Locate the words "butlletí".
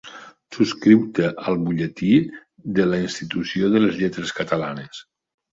1.67-2.09